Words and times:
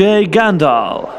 DJ 0.00 0.30
Gandalf. 0.30 1.10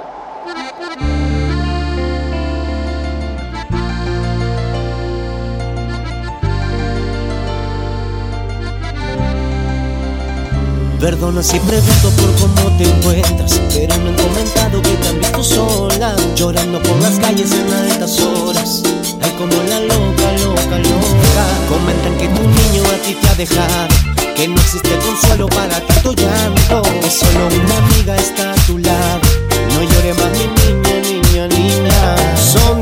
Perdona 10.99 11.44
si 11.44 11.59
pregunto 11.59 12.09
por 12.09 12.34
cómo 12.39 12.75
te 12.80 12.86
encuentras, 12.86 13.62
pero 13.72 13.95
me 13.99 14.09
han 14.09 14.16
comentado 14.16 14.81
que 14.81 14.89
te 14.89 15.08
han 15.09 15.20
visto 15.20 15.44
sola, 15.44 16.16
llorando 16.34 16.81
por 16.81 17.00
las 17.03 17.20
calles 17.20 17.52
en 17.52 17.72
altas 17.72 18.20
horas. 18.20 18.81
Ay, 19.22 19.31
como 19.38 19.61
la 19.70 19.80
loca, 19.81 20.31
loca, 20.44 20.80
loca. 20.80 21.45
Comentan 21.70 22.17
que 22.17 22.27
tu 22.30 22.41
niño 22.41 22.84
a 22.89 23.05
ti 23.05 23.13
te 23.13 23.27
ha 23.27 23.36
dejado 23.36 24.11
que 24.41 24.48
no 24.48 24.55
existe 24.55 24.90
consuelo 24.98 25.48
para 25.50 25.80
tanto 25.81 26.13
llanto, 26.13 26.81
que 26.81 27.12
solo 27.12 27.48
una 27.63 27.77
amiga 27.77 28.16
está 28.16 28.54
a 28.54 28.55
tu 28.66 28.80
lado. 28.80 29.22
No 29.73 29.84
llore 29.84 30.14
más 30.16 30.31
mi 30.31 30.48
niña, 30.48 30.95
niña, 31.02 31.48
niña. 31.48 32.38
Son 32.38 32.81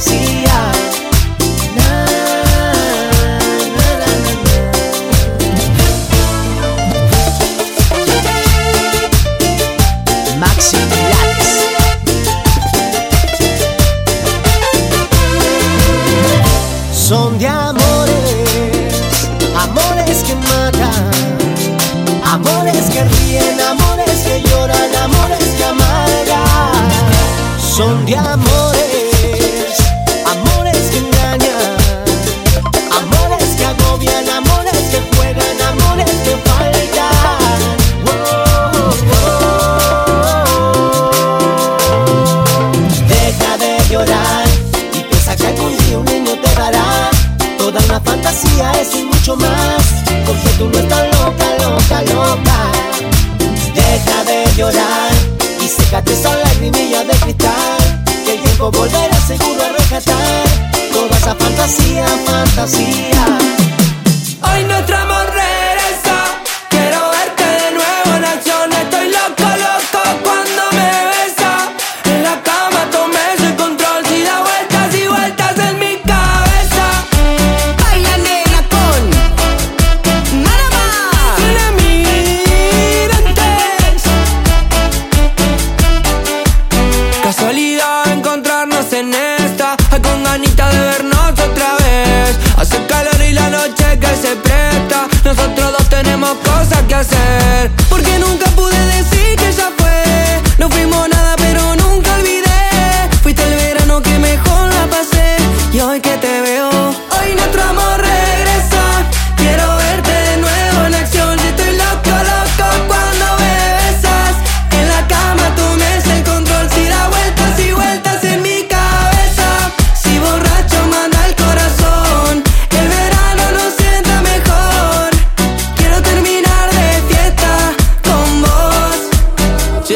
así. 0.00 0.29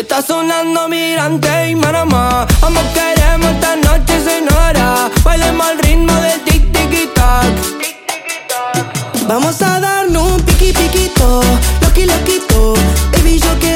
Está 0.04 0.20
sonando 0.20 0.86
Mirante 0.86 1.70
y 1.70 1.74
Manamá 1.74 2.46
Ambos 2.60 2.84
queremos 2.92 3.50
esta 3.52 3.74
noche 3.76 4.20
sin 4.20 4.54
hora. 4.54 5.08
Bailemos 5.24 5.66
al 5.66 5.78
ritmo 5.78 6.12
del 6.20 6.44
tic 6.44 6.70
tic 6.72 7.14
tac. 7.14 7.46
Vamos 9.26 9.62
a 9.62 9.80
darnos 9.80 10.32
un 10.32 10.42
piqui 10.42 10.74
piquito. 10.74 11.40
Loqui 11.80 12.04
loquito. 12.04 12.74
Baby 13.12 13.38
yo 13.38 13.58
quiero 13.58 13.73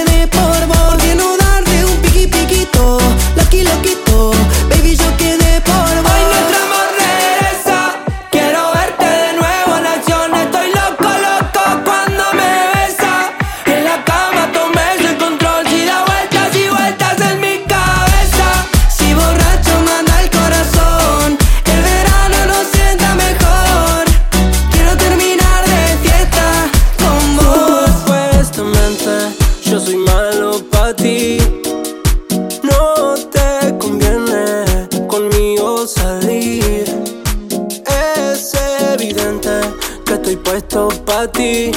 ti, 41.39 41.71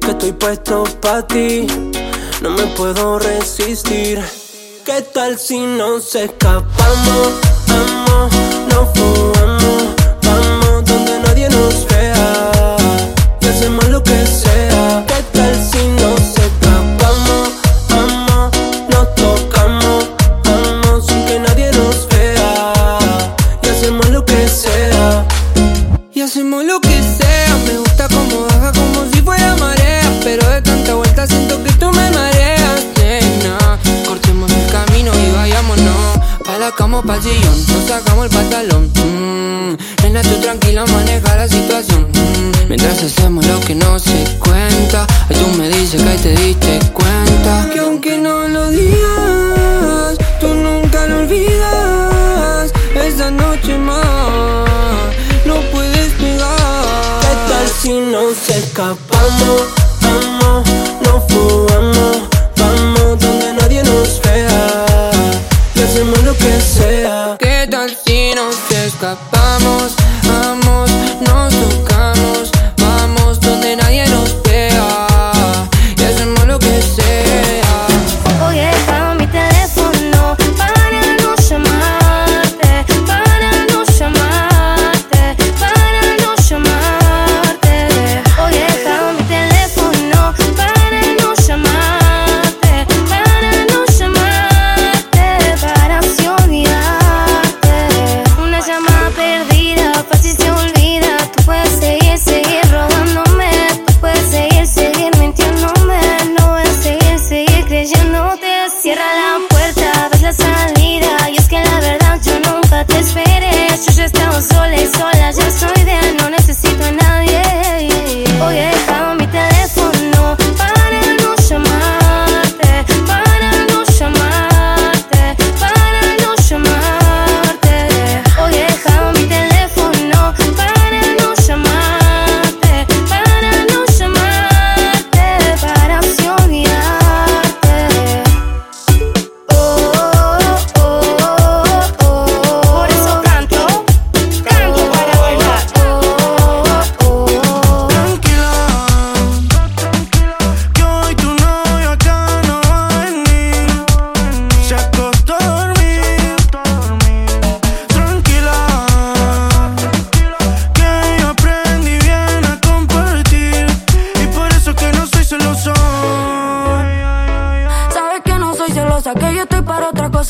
que 0.00 0.10
estoy 0.12 0.32
puesto 0.32 0.84
pa' 1.00 1.26
ti. 1.26 1.66
No 2.40 2.50
me 2.50 2.64
puedo 2.76 3.18
resistir. 3.18 4.22
¿Qué 4.84 5.02
tal 5.02 5.36
si 5.36 5.58
nos 5.58 6.14
escapamos? 6.14 7.28
Vamos, 7.66 8.32
no 8.70 8.86
fugamos. 8.94 9.57
sacamos 36.70 37.02
pa' 37.02 37.18
sillón, 37.22 37.56
nos 37.68 37.84
sacamos 37.88 38.26
el 38.26 38.30
pantalón. 38.30 38.92
Mm, 38.94 40.02
nena, 40.02 40.20
tú 40.20 40.34
tranquila, 40.42 40.84
maneja 40.84 41.34
la 41.34 41.48
situación. 41.48 42.02
Mm, 42.12 42.68
mientras 42.68 43.02
hacemos 43.02 43.46
lo 43.46 43.58
que 43.60 43.74
no 43.74 43.98
se 43.98 44.18
cuenta, 44.38 45.06
Ay, 45.30 45.36
tú 45.36 45.46
me 45.58 45.68
dices 45.70 46.02
que 46.02 46.08
ahí 46.08 46.18
te 46.18 46.32
diste 46.42 46.78
cuenta. 46.92 47.70
Que 47.72 47.78
aunque 47.78 48.18
no 48.18 48.46
lo 48.48 48.68
digas, 48.70 50.18
tú 50.40 50.48
nunca 50.48 51.06
lo 51.06 51.20
olvidas. 51.20 52.70
Esa 52.94 53.30
noche 53.30 53.78
más, 53.78 55.08
no 55.46 55.54
puedes 55.72 56.12
pegar. 56.20 57.20
¿Qué 57.22 57.34
tal 57.50 57.66
si 57.80 57.92
no 57.92 58.22
se 58.34 58.58
escapa? 58.58 59.07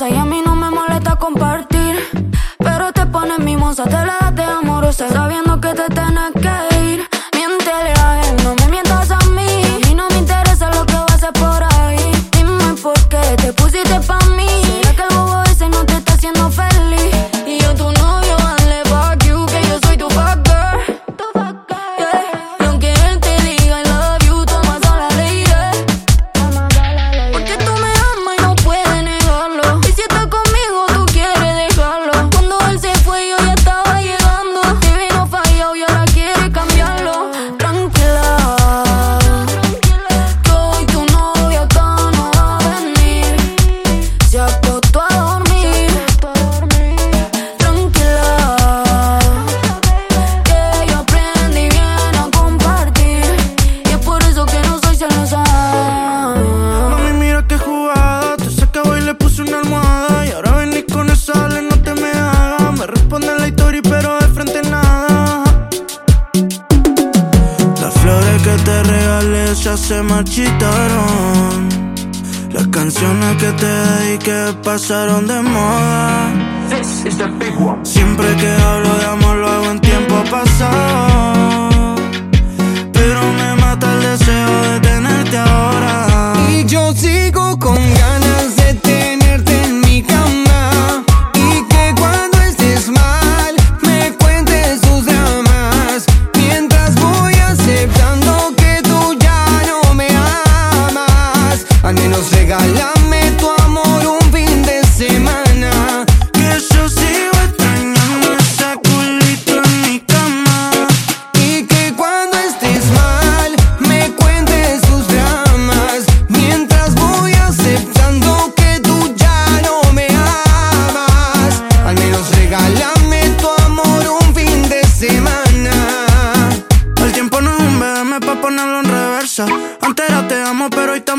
I 0.01 0.11
am 0.11 0.38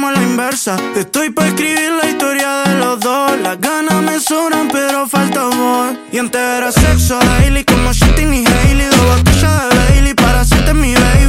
hacemos 0.10 0.14
la 0.14 0.24
inversa. 0.24 0.78
Estoy 0.96 1.30
para 1.30 1.50
escribir 1.50 1.92
la 2.02 2.10
historia 2.10 2.64
de 2.66 2.76
los 2.76 3.00
dos. 3.00 3.32
Las 3.42 3.60
ganas 3.60 4.02
me 4.02 4.20
sobran, 4.20 4.68
pero 4.72 5.08
falta 5.08 5.42
amor. 5.42 5.96
Y 6.12 6.18
antes 6.18 6.42
era 6.42 6.72
sexo 6.72 7.20
daily, 7.20 7.64
como 7.64 7.92
Shitty 7.92 8.24
y 8.24 8.46
Hailey. 8.46 8.88
Dos 8.88 9.18
botellas 9.18 9.70
de 9.70 9.78
Bailey 9.78 10.14
para 10.14 10.42
hacerte 10.42 10.74
mi 10.74 10.94
baby. 10.94 11.29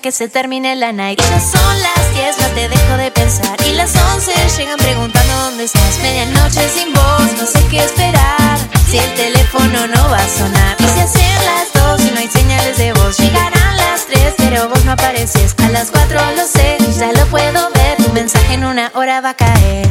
Que 0.00 0.12
se 0.12 0.28
termine 0.28 0.76
la 0.76 0.92
night. 0.92 1.20
Ya 1.20 1.40
son 1.40 1.82
las 1.82 2.14
10, 2.14 2.38
no 2.40 2.46
te 2.54 2.68
dejo 2.68 2.96
de 2.96 3.10
pensar. 3.10 3.56
Y 3.66 3.72
las 3.72 3.94
11 4.14 4.32
llegan 4.56 4.78
preguntando 4.78 5.34
dónde 5.44 5.64
estás. 5.64 5.98
Medianoche 6.02 6.68
sin 6.68 6.92
voz, 6.92 7.32
no 7.38 7.46
sé 7.46 7.64
qué 7.68 7.84
esperar. 7.84 8.58
Si 8.88 8.98
el 8.98 9.14
teléfono 9.14 9.86
no 9.86 10.08
va 10.08 10.18
a 10.18 10.28
sonar. 10.28 10.76
Y 10.78 10.84
si 10.84 11.00
hacen 11.00 11.44
las 11.44 11.72
2 11.98 12.00
y 12.06 12.10
no 12.12 12.20
hay 12.20 12.28
señales 12.28 12.78
de 12.78 12.92
voz. 12.94 13.18
Llegarán 13.18 13.76
las 13.76 14.06
3, 14.06 14.34
pero 14.38 14.68
vos 14.68 14.84
no 14.84 14.92
apareces. 14.92 15.54
A 15.58 15.68
las 15.68 15.90
4 15.90 16.18
lo 16.36 16.46
sé, 16.46 16.78
ya 16.98 17.12
lo 17.12 17.26
puedo 17.26 17.70
ver. 17.74 17.96
Tu 17.98 18.10
mensaje 18.12 18.54
en 18.54 18.64
una 18.64 18.90
hora 18.94 19.20
va 19.20 19.30
a 19.30 19.34
caer. 19.34 19.88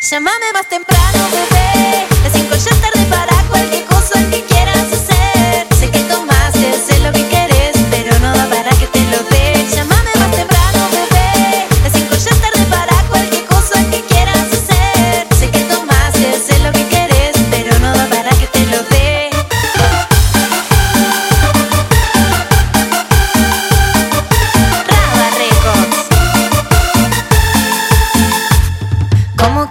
Llámame 0.00 0.52
más 0.54 0.68
temprano, 0.68 1.28
bebé. 1.30 1.75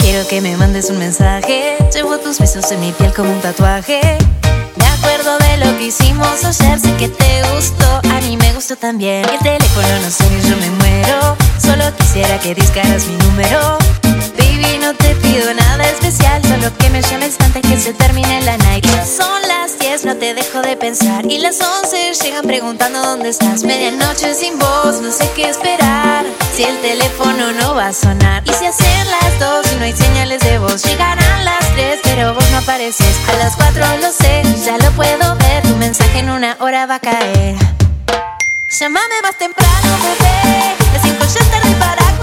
Quiero 0.06 0.28
que 0.28 0.40
me 0.40 0.56
mandes 0.56 0.92
un 0.92 1.00
mensaje? 1.00 1.78
Llevo 1.92 2.20
tus 2.20 2.38
besos 2.38 2.72
en 2.72 2.80
mi 2.80 2.92
piel 2.92 3.12
como 3.12 3.32
un 3.32 3.42
tatuaje. 3.42 4.00
Me 4.76 4.86
acuerdo 4.86 5.36
de 5.40 5.58
lo 5.58 5.78
que 5.80 5.86
hicimos 5.86 6.46
ayer, 6.46 6.80
sé 6.80 6.94
que 6.98 7.10
te 7.10 7.42
gustó, 7.52 8.02
a 8.04 8.22
mí 8.22 8.38
me 8.38 8.54
gustó 8.54 8.76
también. 8.76 9.26
El 9.28 9.40
teléfono 9.40 9.88
no 10.04 10.12
suena 10.12 10.38
y 10.38 10.50
yo 10.50 10.58
me 10.58 10.70
muero. 10.82 11.36
Solo 11.60 11.86
quisiera 11.98 12.40
que 12.40 12.54
discaras 12.54 13.08
mi 13.08 13.18
número. 13.26 13.80
Baby, 14.38 14.78
no 14.80 14.94
te 14.94 15.16
pido 15.16 15.52
nada 15.56 15.84
especial, 15.90 16.40
solo 16.44 16.72
que 16.78 16.90
me 16.92 17.02
llames 17.02 17.36
antes 17.40 17.64
que 17.64 17.76
se 17.76 17.94
termine 17.94 18.42
la 18.42 18.58
night. 18.58 18.86
Son 19.04 19.42
las 19.48 19.65
10, 19.90 20.06
no 20.06 20.16
te 20.16 20.34
dejo 20.34 20.62
de 20.62 20.76
pensar. 20.78 21.26
Y 21.30 21.38
las 21.38 21.62
11 21.62 22.14
llegan 22.24 22.46
preguntando 22.46 23.00
dónde 23.02 23.30
estás. 23.30 23.64
Medianoche 23.64 24.34
sin 24.34 24.58
voz, 24.58 25.00
no 25.00 25.12
sé 25.12 25.30
qué 25.36 25.50
esperar. 25.50 26.26
Si 26.56 26.64
el 26.64 26.76
teléfono 26.82 27.52
no 27.52 27.76
va 27.76 27.88
a 27.88 27.94
sonar. 27.94 28.42
Y 28.48 28.54
si 28.54 28.66
hacen 28.66 29.12
las 29.12 29.40
2 29.40 29.74
y 29.74 29.76
no 29.76 29.86
hay 29.86 29.94
señales 29.94 30.42
de 30.42 30.58
voz. 30.58 30.82
Llegarán 30.84 31.46
las 31.46 31.60
3, 31.76 32.00
pero 32.04 32.34
vos 32.34 32.50
no 32.52 32.58
apareces. 32.58 33.16
A 33.30 33.34
las 33.34 33.56
4 33.56 33.86
lo 34.02 34.12
sé, 34.12 34.42
ya 34.66 34.78
lo 34.80 34.92
puedo 34.94 35.36
ver. 35.36 35.62
Tu 35.62 35.76
mensaje 35.76 36.18
en 36.20 36.32
una 36.32 36.58
hora 36.62 36.88
va 36.88 36.96
a 36.96 37.00
caer. 37.00 37.56
Llámame 38.80 39.22
más 39.22 39.38
temprano, 39.38 39.90
bebé. 40.02 40.76
Las 40.94 41.02
5 41.04 41.20
ya 41.20 41.40
es 41.42 41.52
tarde 41.52 41.76
para 41.76 42.15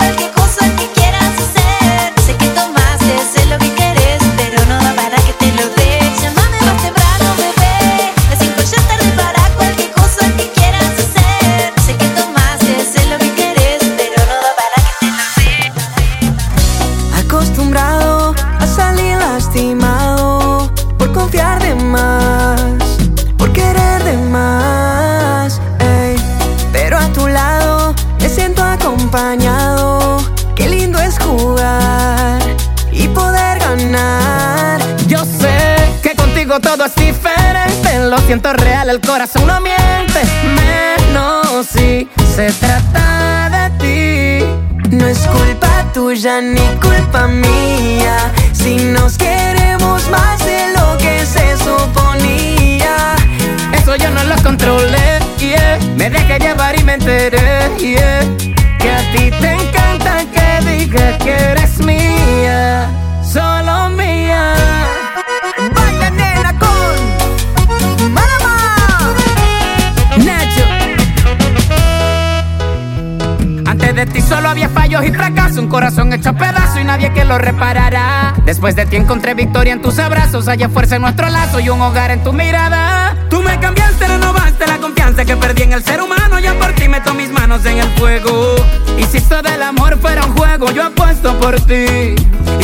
y 75.04 75.12
fracasos, 75.12 75.59
un 75.59 75.68
corazón 75.68 76.12
hecho 76.12 76.32
pedazo 76.35 76.80
y 76.80 76.85
nadie 76.85 77.12
que 77.12 77.25
lo 77.25 77.38
reparará. 77.38 78.35
Después 78.44 78.76
de 78.76 78.87
ti 78.87 78.97
encontré 78.97 79.35
victoria 79.35 79.73
en 79.73 79.82
tus 79.82 79.99
abrazos, 79.99 80.49
haya 80.49 80.68
fuerza 80.68 80.97
en 80.97 81.02
nuestro 81.02 81.28
lazo 81.28 81.61
y 81.61 81.68
un 81.68 81.80
hogar 81.80 82.11
en 82.11 82.23
tu 82.23 82.32
mirada. 82.32 83.16
Tú 83.28 83.42
me 83.42 83.59
cambiaste, 83.59 84.06
renovaste 84.06 84.66
la 84.66 84.78
confianza 84.78 85.25
que 85.25 85.37
perdí 85.37 85.62
en 85.62 85.73
el 85.73 85.82
ser 85.82 86.00
humano, 86.00 86.38
ya 86.38 86.54
por 86.54 86.73
ti 86.75 86.88
meto 86.88 87.14
mis 87.14 87.30
manos 87.30 87.64
en 87.66 87.78
el 87.78 87.88
fuego. 87.99 88.54
Y 88.99 89.04
si 89.04 89.18
esto 89.18 89.42
del 89.42 89.62
amor 89.62 89.99
fuera 90.00 90.25
un 90.25 90.37
juego, 90.37 90.71
yo 90.71 90.85
apuesto 90.85 91.38
por 91.40 91.59
ti. 91.61 92.14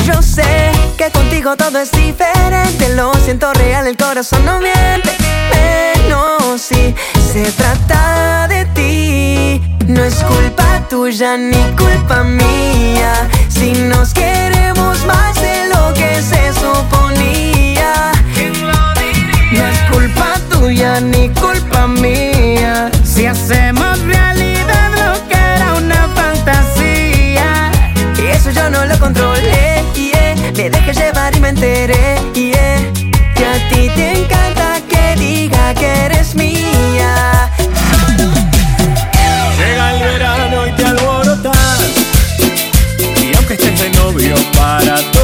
Yo 0.05 0.23
sé 0.23 0.71
que 0.97 1.11
contigo 1.11 1.57
todo 1.57 1.81
es 1.81 1.91
diferente. 1.91 2.95
Lo 2.95 3.13
siento 3.15 3.53
real, 3.55 3.87
el 3.87 3.97
corazón 3.97 4.45
no 4.45 4.61
miente. 4.61 5.11
Menos 6.05 6.61
si 6.61 6.95
se 7.33 7.51
trata 7.53 8.47
de 8.49 8.65
ti. 8.67 9.78
No 9.89 10.05
es 10.05 10.17
culpa 10.17 10.87
tuya 10.91 11.39
ni 11.39 11.63
culpa 11.75 12.23
mía. 12.23 13.27
Si 13.49 13.73
nos 13.73 14.13
queremos 14.13 15.03
más 15.07 15.35
de 15.41 15.69
lo 15.73 15.95
que 15.95 16.21
se 16.21 16.53
suponía. 16.53 18.13
No 19.51 19.67
es 19.67 19.79
culpa 19.91 20.35
tuya 20.51 21.01
ni 21.01 21.31
culpa 21.31 21.87
mía. 21.87 22.91
Si 23.03 23.25
hacemos 23.25 23.99
realidad 24.03 24.91
lo 24.93 25.27
que 25.27 25.39
era 25.39 25.73
una 25.77 26.07
fantasía. 26.15 27.71
Y 28.23 28.27
eso 28.27 28.51
yo 28.51 28.69
no 28.69 28.85
lo 28.85 28.99
controlé, 28.99 29.83
yeah. 29.95 30.35
Me 30.55 30.69
dejé 30.69 30.93
llevar 30.93 31.35
y 31.35 31.41
me 31.41 31.49
enteré, 31.49 32.21
yeah. 32.35 32.77
Que 33.35 33.47
a 33.47 33.69
ti 33.71 33.91
te 33.97 34.19
encanta 34.21 34.83
que 34.87 35.17
diga 35.17 35.73
que 35.73 35.87
eres 36.05 36.18
para 44.79 45.18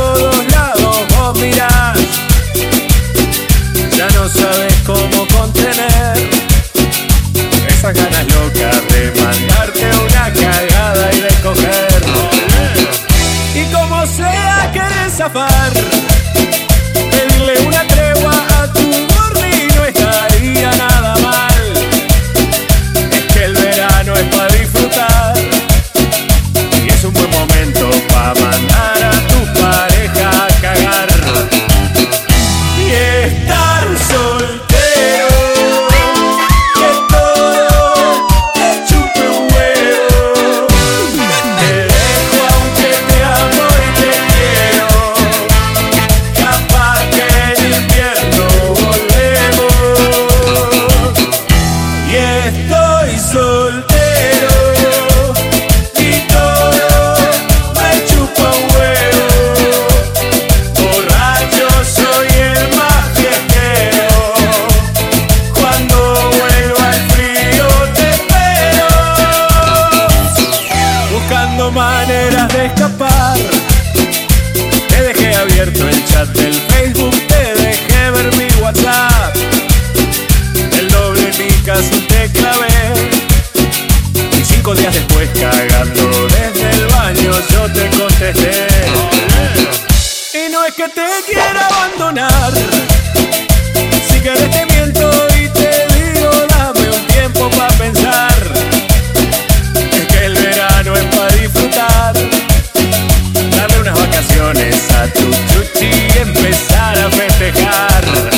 es 90.67 90.75
que 90.75 90.89
te 90.89 91.07
quiera 91.27 91.67
abandonar. 91.67 92.53
Si 94.09 94.21
quieres 94.21 94.51
te 94.51 94.67
miento 94.67 95.11
y 95.39 95.49
te 95.49 95.87
digo, 95.95 96.31
dame 96.49 96.91
un 96.91 97.07
tiempo 97.09 97.51
para 97.51 97.73
pensar. 97.75 98.33
Es 99.93 100.07
que 100.07 100.25
el 100.25 100.35
verano 100.35 100.95
es 100.95 101.05
para 101.17 101.37
disfrutar. 101.37 102.15
Dame 103.57 103.79
unas 103.81 103.99
vacaciones 103.99 104.91
a 104.93 105.07
tu 105.09 105.31
chuchi 105.53 105.91
y 106.15 106.19
empezar 106.19 106.99
a 106.99 107.11
festejar. 107.11 108.34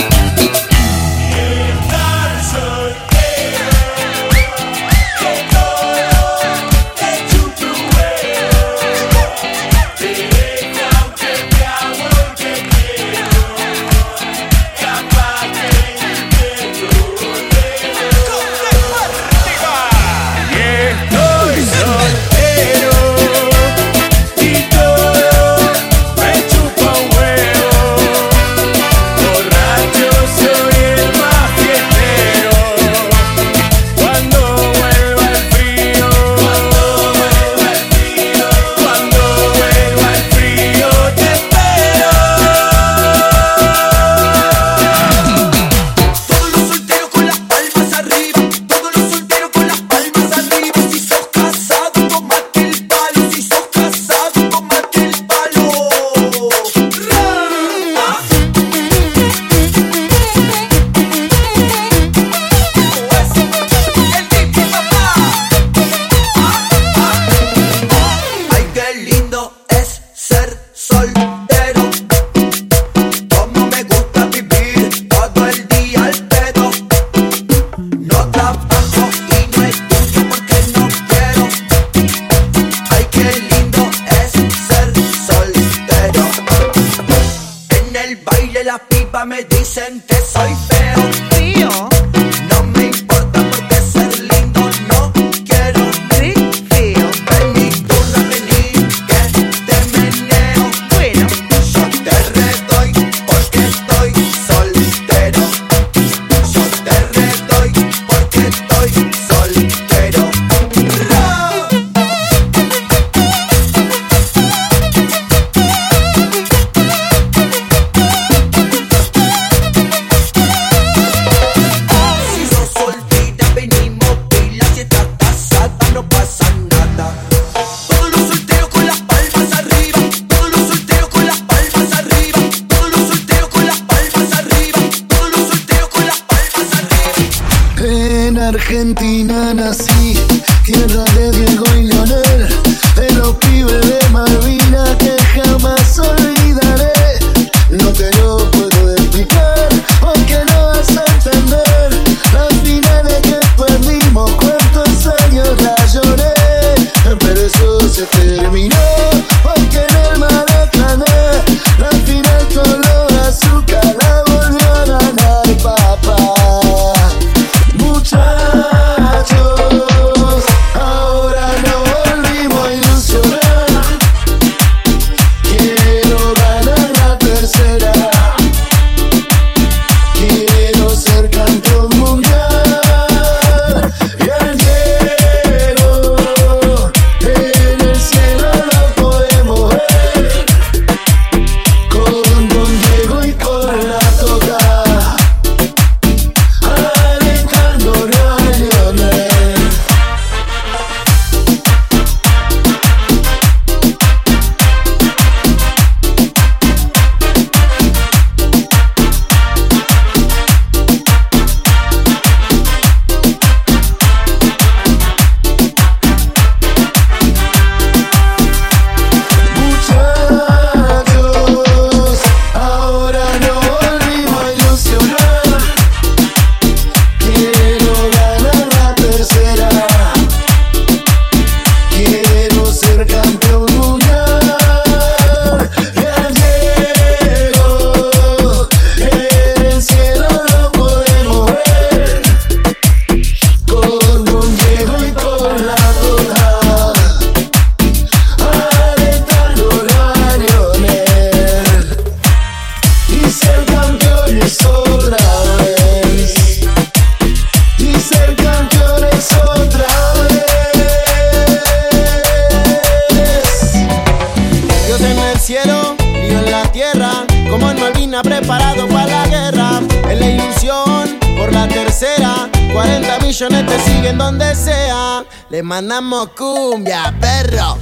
40 273.36 273.48
millones 273.48 273.66
te 273.66 273.78
siguen 273.90 274.16
donde 274.18 274.54
sea. 274.54 275.24
Le 275.50 275.62
mandamos 275.62 276.28
cumbia, 276.28 277.14
perro. 277.20 277.76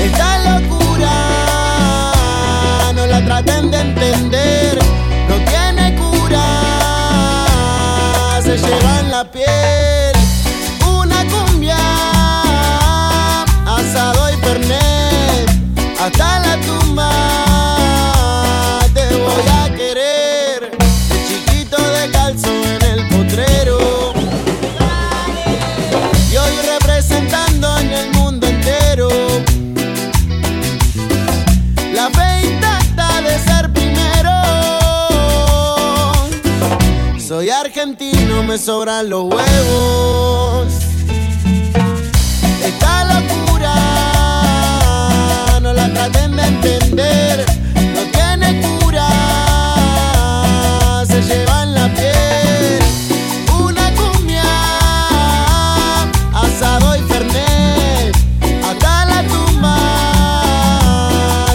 Esta 0.00 0.38
locura, 0.60 1.12
no 2.94 3.06
la 3.06 3.22
traten 3.24 3.70
de 3.70 3.80
entender, 3.80 4.78
no 5.28 5.34
tiene 5.44 5.94
cura, 5.96 6.44
se 8.42 8.56
lleva 8.56 9.00
en 9.00 9.10
la 9.10 9.30
piel. 9.30 10.16
Una 10.88 11.24
cumbia, 11.26 11.76
asado 13.66 14.32
y 14.32 14.36
pernet, 14.38 15.50
hasta 16.00 16.38
la 16.38 16.56
tumba 16.60 16.85
Argentino, 37.78 38.42
me 38.42 38.56
sobran 38.56 39.10
los 39.10 39.24
huevos. 39.24 40.72
Esta 42.64 43.04
locura 43.04 43.74
no 45.60 45.74
la 45.74 45.92
traten 45.92 46.36
de 46.36 46.46
entender, 46.46 47.44
no 47.94 48.00
tiene 48.12 48.62
cura, 48.80 49.06
se 51.06 51.20
lleva 51.20 51.64
en 51.64 51.74
la 51.74 51.92
piel. 51.92 52.78
Una 53.60 53.92
cumbia, 53.94 54.42
asado 56.32 56.96
y 56.96 57.00
fernet, 57.02 58.16
hasta 58.64 59.04
la 59.04 59.22
tumba 59.24 59.76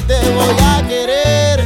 te 0.05 0.19
voy 0.36 0.55
a 0.67 0.88
querer. 0.88 1.62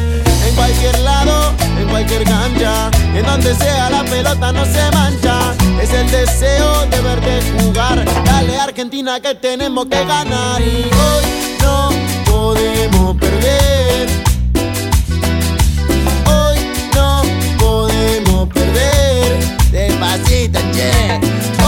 En 0.47 0.55
cualquier 0.55 0.97
lado, 0.99 1.53
en 1.77 1.89
cualquier 1.89 2.23
cancha, 2.23 2.89
en 3.13 3.25
donde 3.25 3.53
sea 3.53 3.89
la 3.89 3.94
pelota 4.25 4.51
no 4.51 4.65
se 4.65 4.91
mancha. 4.91 5.55
Es 5.81 5.93
el 5.93 6.09
deseo 6.09 6.85
de 6.87 7.01
verte 7.01 7.39
jugar. 7.57 8.03
Dale 8.25 8.57
Argentina 8.57 9.19
que 9.19 9.35
tenemos 9.35 9.85
que 9.85 10.03
ganar 10.05 10.61
y 10.61 10.89
hoy 11.05 11.25
no 11.61 11.89
podemos 12.25 13.15
perder. 13.17 14.09
Hoy 16.25 16.57
no 16.95 17.21
podemos 17.59 18.47
perder. 18.49 19.39
Despacito, 19.71 20.59
che. 20.73 21.64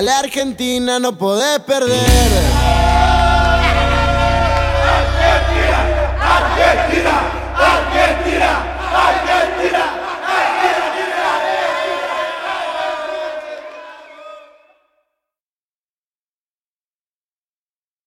Dale 0.00 0.12
Argentina, 0.12 0.98
no 0.98 1.12
podés 1.12 1.58
perder. 1.58 3.09